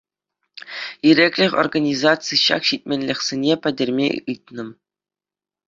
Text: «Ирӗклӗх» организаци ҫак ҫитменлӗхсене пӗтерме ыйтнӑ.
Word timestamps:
«Ирӗклӗх» 1.09 1.51
организаци 1.65 2.35
ҫак 2.45 2.61
ҫитменлӗхсене 2.71 3.53
пӗтерме 3.67 4.07
ыйтнӑ. 4.29 4.65